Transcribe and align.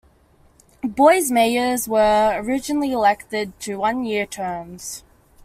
Boise 0.83 1.31
mayors 1.31 1.87
were 1.87 2.33
originally 2.39 2.91
elected 2.91 3.53
to 3.59 3.75
one-year 3.75 4.25
terms. 4.25 5.03